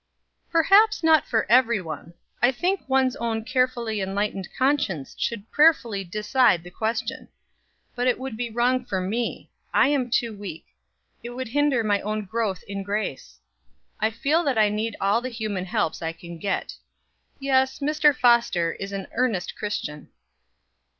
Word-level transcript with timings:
"Perhaps 0.49 1.03
not 1.03 1.27
for 1.27 1.45
every 1.47 1.79
one. 1.79 2.15
I 2.41 2.51
think 2.51 2.81
one's 2.89 3.15
own 3.17 3.45
carefully 3.45 4.01
enlightened 4.01 4.47
conscience 4.57 5.13
should 5.15 5.51
prayerfully 5.51 6.03
decide 6.03 6.63
the 6.63 6.71
question; 6.71 7.27
but 7.93 8.07
it 8.07 8.17
would 8.17 8.35
be 8.35 8.49
wrong 8.49 8.83
for 8.83 8.99
me. 8.99 9.51
I 9.71 9.89
am 9.89 10.09
too 10.09 10.35
weak; 10.35 10.65
it 11.21 11.29
would 11.29 11.49
hinder 11.49 11.83
my 11.83 12.01
own 12.01 12.25
growth 12.25 12.63
in 12.67 12.81
grace. 12.81 13.37
I 13.99 14.09
feel 14.09 14.43
that 14.45 14.57
I 14.57 14.69
need 14.69 14.95
all 14.99 15.21
the 15.21 15.29
human 15.29 15.65
helps 15.65 16.01
I 16.01 16.13
can 16.13 16.39
get. 16.39 16.77
Yes, 17.39 17.77
Mr. 17.77 18.11
Foster 18.15 18.71
is 18.71 18.91
an 18.91 19.05
earnest 19.13 19.55
Christian." 19.55 20.09